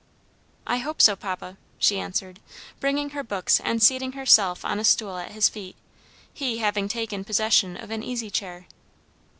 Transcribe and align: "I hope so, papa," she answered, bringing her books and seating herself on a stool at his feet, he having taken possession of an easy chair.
"I 0.65 0.77
hope 0.77 0.99
so, 0.99 1.15
papa," 1.15 1.57
she 1.77 1.99
answered, 1.99 2.39
bringing 2.79 3.11
her 3.11 3.21
books 3.21 3.59
and 3.59 3.83
seating 3.83 4.13
herself 4.13 4.65
on 4.65 4.79
a 4.79 4.83
stool 4.83 5.17
at 5.19 5.33
his 5.33 5.47
feet, 5.47 5.75
he 6.33 6.57
having 6.57 6.87
taken 6.87 7.23
possession 7.23 7.77
of 7.77 7.91
an 7.91 8.01
easy 8.01 8.31
chair. 8.31 8.65